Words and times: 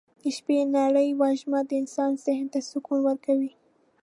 د 0.21 0.23
شپې 0.37 0.57
نرۍ 0.73 1.09
وږمه 1.19 1.59
د 1.69 1.71
انسان 1.81 2.11
ذهن 2.25 2.45
ته 2.53 2.59
سکون 2.69 2.99
ورکوي. 3.05 3.51